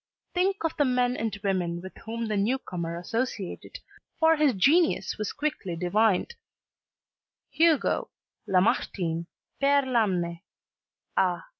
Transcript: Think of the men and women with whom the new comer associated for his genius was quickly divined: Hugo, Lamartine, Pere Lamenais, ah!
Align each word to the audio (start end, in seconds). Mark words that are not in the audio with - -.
Think 0.33 0.63
of 0.63 0.75
the 0.77 0.83
men 0.85 1.15
and 1.15 1.37
women 1.43 1.79
with 1.79 1.95
whom 1.97 2.25
the 2.25 2.35
new 2.35 2.57
comer 2.57 2.97
associated 2.97 3.77
for 4.19 4.35
his 4.35 4.53
genius 4.53 5.15
was 5.19 5.31
quickly 5.31 5.75
divined: 5.75 6.33
Hugo, 7.51 8.09
Lamartine, 8.47 9.27
Pere 9.59 9.85
Lamenais, 9.85 10.41
ah! 11.15 11.45